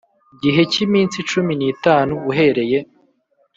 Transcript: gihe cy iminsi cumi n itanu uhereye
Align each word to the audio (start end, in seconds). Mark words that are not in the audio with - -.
gihe 0.43 0.61
cy 0.71 0.77
iminsi 0.85 1.17
cumi 1.29 1.53
n 1.59 1.61
itanu 1.73 2.13
uhereye 2.29 2.79